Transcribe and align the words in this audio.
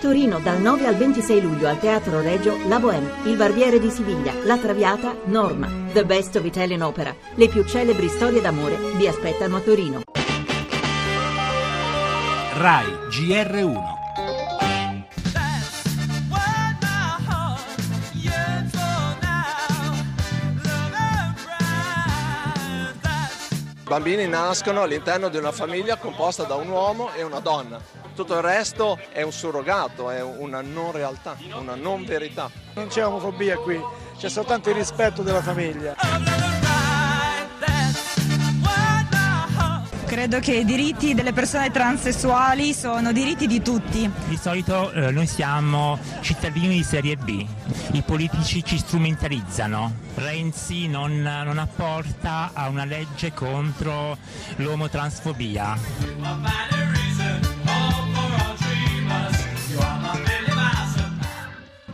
Torino 0.00 0.38
dal 0.40 0.60
9 0.60 0.86
al 0.86 0.94
26 0.94 1.40
luglio 1.40 1.68
al 1.68 1.78
Teatro 1.78 2.20
Regio 2.20 2.58
La 2.68 2.78
Bohème, 2.78 3.10
Il 3.24 3.36
Barbiere 3.36 3.80
di 3.80 3.90
Siviglia, 3.90 4.34
La 4.44 4.58
Traviata, 4.58 5.16
Norma, 5.24 5.68
The 5.92 6.04
Best 6.04 6.36
of 6.36 6.44
Italian 6.44 6.82
Opera. 6.82 7.14
Le 7.34 7.48
più 7.48 7.64
celebri 7.64 8.08
storie 8.08 8.42
d'amore 8.42 8.76
vi 8.96 9.08
aspettano 9.08 9.56
a 9.56 9.60
Torino. 9.60 10.02
RAI 12.58 12.86
GR1 13.10 13.94
I 23.78 23.88
bambini 23.88 24.26
nascono 24.26 24.82
all'interno 24.82 25.28
di 25.28 25.36
una 25.36 25.52
famiglia 25.52 25.96
composta 25.96 26.42
da 26.42 26.56
un 26.56 26.68
uomo 26.68 27.12
e 27.14 27.22
una 27.22 27.38
donna. 27.38 28.05
Tutto 28.16 28.36
il 28.36 28.40
resto 28.40 28.98
è 29.12 29.20
un 29.20 29.30
surrogato, 29.30 30.08
è 30.08 30.22
una 30.22 30.62
non 30.62 30.90
realtà, 30.90 31.36
una 31.54 31.74
non 31.74 32.02
verità. 32.02 32.50
Non 32.72 32.86
c'è 32.86 33.04
omofobia 33.04 33.58
qui, 33.58 33.78
c'è 34.16 34.30
soltanto 34.30 34.70
il 34.70 34.76
rispetto 34.76 35.22
della 35.22 35.42
famiglia. 35.42 35.94
Credo 40.06 40.40
che 40.40 40.54
i 40.54 40.64
diritti 40.64 41.12
delle 41.12 41.34
persone 41.34 41.70
transessuali 41.70 42.72
sono 42.72 43.12
diritti 43.12 43.46
di 43.46 43.60
tutti. 43.60 44.10
Di 44.28 44.38
solito 44.38 44.90
eh, 44.92 45.10
noi 45.10 45.26
siamo 45.26 45.98
cittadini 46.22 46.76
di 46.76 46.84
serie 46.84 47.16
B, 47.16 47.44
i 47.92 48.00
politici 48.00 48.64
ci 48.64 48.78
strumentalizzano. 48.78 49.92
Renzi 50.14 50.88
non, 50.88 51.20
non 51.20 51.58
apporta 51.58 52.52
a 52.54 52.70
una 52.70 52.86
legge 52.86 53.34
contro 53.34 54.16
l'omotransfobia. 54.56 56.75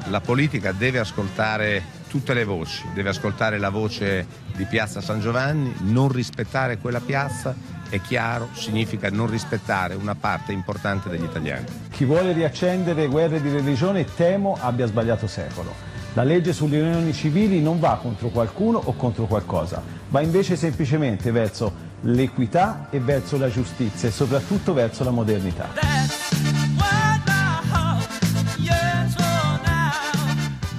La 0.08 0.20
politica 0.20 0.72
deve 0.72 0.98
ascoltare 0.98 2.00
tutte 2.08 2.34
le 2.34 2.44
voci, 2.44 2.84
deve 2.92 3.10
ascoltare 3.10 3.58
la 3.58 3.70
voce 3.70 4.26
di 4.54 4.64
Piazza 4.64 5.00
San 5.00 5.20
Giovanni, 5.20 5.72
non 5.80 6.10
rispettare 6.10 6.78
quella 6.78 7.00
piazza 7.00 7.54
è 7.88 8.00
chiaro, 8.00 8.48
significa 8.52 9.10
non 9.10 9.30
rispettare 9.30 9.94
una 9.94 10.14
parte 10.14 10.52
importante 10.52 11.10
degli 11.10 11.24
italiani. 11.24 11.66
Chi 11.90 12.04
vuole 12.04 12.32
riaccendere 12.32 13.06
guerre 13.06 13.40
di 13.40 13.50
religione 13.50 14.06
temo 14.16 14.56
abbia 14.58 14.86
sbagliato 14.86 15.26
secolo. 15.26 15.74
La 16.14 16.24
legge 16.24 16.52
sulle 16.52 16.80
unioni 16.80 17.12
civili 17.12 17.60
non 17.60 17.78
va 17.78 17.98
contro 18.00 18.28
qualcuno 18.28 18.78
o 18.82 18.94
contro 18.94 19.26
qualcosa, 19.26 19.82
va 20.08 20.20
invece 20.20 20.56
semplicemente 20.56 21.30
verso 21.30 21.90
l'equità 22.02 22.88
e 22.90 22.98
verso 22.98 23.38
la 23.38 23.50
giustizia 23.50 24.08
e 24.08 24.12
soprattutto 24.12 24.72
verso 24.72 25.04
la 25.04 25.10
modernità. 25.10 26.21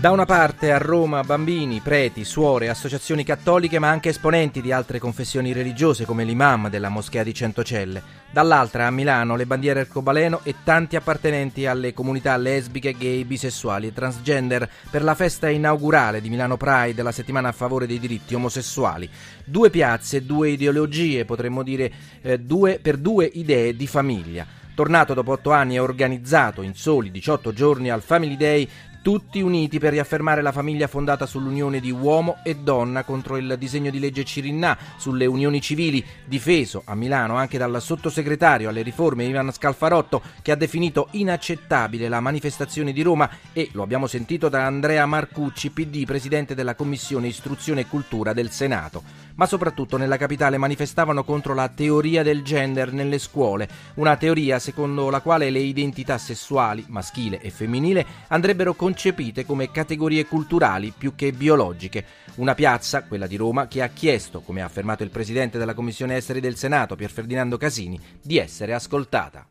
Da 0.04 0.12
una 0.12 0.26
parte 0.26 0.73
a 0.73 0.80
Roma 0.80 1.23
bambini, 1.23 1.80
preti, 1.80 2.26
suore, 2.26 2.68
associazioni 2.68 3.23
cattoliche 3.23 3.80
ma 3.80 3.88
anche 3.88 4.09
esponenti 4.09 4.59
di 4.59 4.73
altre 4.73 5.00
confessioni 5.00 5.54
religiose 5.54 6.04
come 6.04 6.26
l'imam 6.26 6.70
della 6.70 6.90
moschea 6.90 7.23
di 7.23 7.34
Centocelle. 7.34 8.04
Dall'altra 8.30 8.86
a 8.86 8.92
Milano 8.92 9.38
le 9.38 9.46
bandiere 9.46 9.80
arcobaleno 9.80 10.42
e 10.44 10.56
tanti 10.66 10.98
appartenenti 10.98 11.66
alle 11.68 11.94
comunità 11.94 12.36
lesbiche, 12.36 12.98
gay, 12.98 13.24
bisessuali 13.24 13.88
e 13.88 13.94
transgender 13.94 14.70
per 14.90 15.04
la 15.04 15.16
festa 15.16 15.48
inaugurale 15.48 16.20
di 16.20 16.30
Milano 16.30 16.58
Pride, 16.58 17.02
la 17.02 17.14
settimana 17.14 17.48
a 17.48 17.54
favore 17.54 17.88
dei 17.88 17.98
diritti 17.98 18.36
omosessuali. 18.36 19.09
Due 19.46 19.70
piazze, 19.70 20.26
due 20.26 20.50
ideologie, 20.50 21.24
potremmo 21.24 21.64
dire 21.64 21.90
eh, 22.22 22.40
due, 22.42 22.78
per 22.81 22.98
due 22.98 23.31
idee 23.31 23.74
di 23.74 23.88
famiglia. 23.88 24.46
Tornato 24.76 25.14
dopo 25.14 25.34
otto 25.34 25.52
anni 25.52 25.76
e 25.76 25.80
organizzato 25.80 26.64
in 26.64 26.74
soli 26.74 27.12
18 27.12 27.54
giorni 27.54 27.92
al 27.92 28.02
Family 28.02 28.36
Day 28.36 28.68
tutti 29.04 29.42
uniti 29.42 29.80
per 29.80 29.92
riaffermare 29.92 30.42
la 30.42 30.54
famiglia 30.54 30.88
fondata 30.88 31.26
sull'unione 31.26 31.82
di 31.82 31.92
uomo 31.92 32.38
e 32.42 32.56
donna 32.56 33.04
contro 33.04 33.36
il 33.36 33.58
disegno 33.59 33.92
di 33.92 34.00
legge 34.00 34.23
Cirinnà 34.23 34.78
sulle 34.96 35.25
unioni 35.25 35.59
civili, 35.59 36.03
difeso 36.24 36.84
a 36.86 36.96
Milano 36.96 37.36
anche 37.36 37.58
dal 37.58 37.81
sottosegretario 37.81 38.69
alle 38.69 38.81
riforme 38.81 39.25
Ivan 39.25 39.52
Scalfarotto, 39.52 40.22
che 40.42 40.53
ha 40.53 40.56
definito 40.56 41.09
inaccettabile 41.12 42.08
la 42.08 42.22
manifestazione 42.22 42.94
di 42.94 43.02
Roma 43.02 43.30
e 43.52 43.69
lo 43.74 43.84
abbiamo 43.84 44.08
sentito 44.08 44.47
da 44.47 44.66
Andrea 44.66 45.06
Marcucci, 45.06 45.72
PD, 45.72 46.06
presidente 46.06 46.56
della 46.56 46.74
Commissione 46.74 47.28
Istruzione 47.28 47.81
e 47.81 47.88
Cultura 47.88 48.31
del 48.31 48.52
Senato. 48.52 49.03
Ma 49.36 49.46
soprattutto 49.47 49.97
nella 49.97 50.16
capitale 50.16 50.58
manifestavano 50.58 51.25
contro 51.25 51.53
la 51.53 51.68
teoria 51.68 52.24
del 52.24 52.42
gender 52.42 52.94
nelle 52.94 53.19
scuole, 53.19 53.68
una 53.96 54.16
teoria 54.16 54.59
secondo 54.59 55.09
la 55.09 55.19
quale 55.19 55.50
le 55.50 55.59
identità 55.59 56.18
sessuali, 56.18 56.86
maschile 56.88 57.42
e 57.42 57.50
femminile, 57.50 58.06
andrebbero 58.28 58.74
considerate 58.74 58.92
concepite 58.94 59.44
come 59.44 59.72
categorie 59.72 60.28
culturali 60.28 60.94
più 60.96 61.16
che 61.16 61.31
biologiche. 61.31 62.06
Una 62.36 62.54
piazza, 62.54 63.02
quella 63.02 63.26
di 63.26 63.38
Roma, 63.38 63.68
che 63.68 63.81
ha 63.81 63.88
chiesto, 63.88 64.42
come 64.42 64.62
ha 64.62 64.66
affermato 64.66 65.02
il 65.02 65.09
presidente 65.09 65.58
della 65.58 65.74
Commissione 65.74 66.16
Esteri 66.16 66.40
del 66.40 66.56
Senato, 66.56 66.96
Pier 66.96 67.09
Ferdinando 67.09 67.58
Casini, 67.58 68.00
di 68.22 68.38
essere 68.38 68.76
ascoltata. 68.76 69.48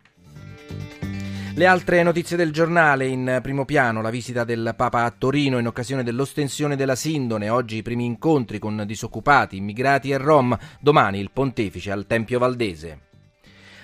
Le 1.55 1.67
altre 1.67 2.05
notizie 2.05 2.37
del 2.37 2.53
giornale 2.53 3.09
in 3.09 3.41
primo 3.43 3.65
piano, 3.65 4.01
la 4.01 4.11
visita 4.11 4.45
del 4.45 4.75
Papa 4.77 5.03
a 5.03 5.11
Torino 5.11 5.59
in 5.59 5.67
occasione 5.67 6.05
dell'ostensione 6.05 6.77
della 6.77 6.95
Sindone, 6.95 7.49
oggi 7.51 7.79
i 7.79 7.83
primi 7.83 8.05
incontri 8.05 8.61
con 8.61 8.85
disoccupati, 8.87 9.57
immigrati 9.57 10.13
e 10.13 10.19
rom, 10.19 10.57
domani 10.81 11.19
il 11.19 11.33
pontefice 11.33 11.91
al 11.91 12.07
Tempio 12.07 12.39
Valdese. 12.39 13.01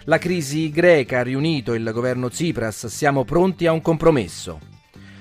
La 0.05 0.19
crisi 0.19 0.71
greca 0.71 1.19
ha 1.19 1.23
riunito 1.23 1.75
il 1.75 1.91
governo 1.93 2.31
Tsipras, 2.31 2.87
siamo 2.87 3.25
pronti 3.25 3.67
a 3.67 3.73
un 3.73 3.83
compromesso. 3.83 4.77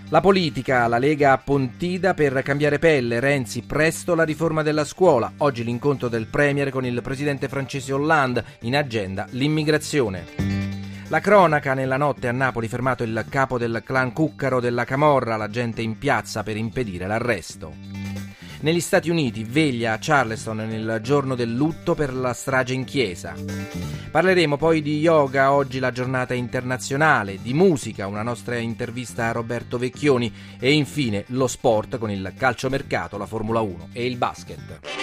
La 0.09 0.21
politica, 0.21 0.87
la 0.87 0.99
Lega 0.99 1.33
a 1.33 1.37
Pontida 1.37 2.13
per 2.13 2.41
cambiare 2.41 2.79
pelle, 2.79 3.19
Renzi 3.19 3.63
presto 3.63 4.15
la 4.15 4.23
riforma 4.23 4.63
della 4.63 4.85
scuola, 4.85 5.33
oggi 5.39 5.65
l'incontro 5.65 6.07
del 6.07 6.27
Premier 6.27 6.69
con 6.69 6.85
il 6.85 7.01
presidente 7.01 7.49
francese 7.49 7.91
Hollande, 7.91 8.45
in 8.61 8.77
agenda 8.77 9.27
l'immigrazione. 9.31 10.23
La 11.09 11.19
cronaca 11.19 11.73
nella 11.73 11.97
notte 11.97 12.29
a 12.29 12.31
Napoli 12.31 12.69
fermato 12.69 13.03
il 13.03 13.25
capo 13.27 13.57
del 13.57 13.81
clan 13.85 14.13
Cuccaro 14.13 14.61
della 14.61 14.85
Camorra, 14.85 15.35
la 15.35 15.49
gente 15.49 15.81
in 15.81 15.97
piazza 15.97 16.41
per 16.41 16.55
impedire 16.55 17.05
l'arresto. 17.05 17.96
Negli 18.59 18.79
Stati 18.79 19.11
Uniti, 19.11 19.43
veglia 19.43 19.93
a 19.93 19.97
Charleston 19.99 20.57
nel 20.57 20.99
giorno 21.03 21.35
del 21.35 21.53
lutto 21.53 21.93
per 21.93 22.11
la 22.11 22.33
strage 22.33 22.73
in 22.73 22.85
chiesa. 22.85 23.35
Parleremo 24.09 24.57
poi 24.57 24.81
di 24.81 24.97
yoga, 24.99 25.51
oggi 25.51 25.77
la 25.77 25.91
giornata 25.91 26.33
internazionale, 26.33 27.39
di 27.39 27.53
musica, 27.53 28.07
una 28.07 28.23
nostra 28.23 28.57
intervista 28.57 29.27
a 29.27 29.31
Roberto 29.31 29.77
Vecchioni 29.77 30.33
e 30.59 30.71
infine 30.71 31.25
lo 31.27 31.45
sport 31.45 31.99
con 31.99 32.09
il 32.09 32.33
calciomercato, 32.35 33.17
la 33.17 33.27
Formula 33.27 33.61
1 33.61 33.89
e 33.91 34.05
il 34.07 34.17
basket. 34.17 34.96